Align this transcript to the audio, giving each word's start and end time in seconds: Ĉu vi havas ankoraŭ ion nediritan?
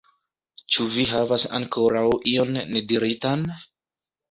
Ĉu 0.75 0.87
vi 0.95 1.05
havas 1.11 1.45
ankoraŭ 1.59 2.03
ion 2.33 2.59
nediritan? 2.73 3.47